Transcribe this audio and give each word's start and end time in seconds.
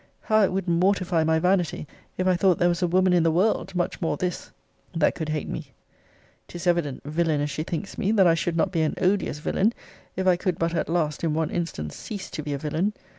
How 0.21 0.41
it 0.41 0.51
would 0.51 0.67
mortify 0.67 1.23
my 1.23 1.37
vanity, 1.37 1.85
if 2.17 2.25
I 2.25 2.35
thought 2.35 2.57
there 2.57 2.67
was 2.69 2.81
a 2.81 2.87
woman 2.87 3.13
in 3.13 3.21
the 3.21 3.29
world, 3.29 3.75
much 3.75 4.01
more 4.01 4.17
this, 4.17 4.49
that 4.95 5.13
could 5.13 5.29
hate 5.29 5.47
me! 5.47 5.73
'Tis 6.47 6.65
evident, 6.65 7.03
villain 7.03 7.39
as 7.39 7.51
she 7.51 7.61
thinks 7.61 7.99
me, 7.99 8.11
that 8.13 8.25
I 8.25 8.33
should 8.33 8.57
not 8.57 8.71
be 8.71 8.81
an 8.81 8.95
odious 8.99 9.37
villain, 9.37 9.75
if 10.15 10.25
I 10.25 10.37
could 10.37 10.57
but 10.57 10.73
at 10.73 10.89
last 10.89 11.23
in 11.23 11.35
one 11.35 11.51
instance 11.51 11.95
cease 11.97 12.31
to 12.31 12.41
be 12.41 12.51
a 12.51 12.57
villain! 12.57 12.93